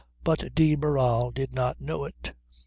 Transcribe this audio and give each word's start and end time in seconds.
But 0.23 0.55
de 0.55 0.73
Barral 0.73 1.29
did 1.29 1.53
not 1.53 1.79
know 1.79 2.05
it. 2.05 2.33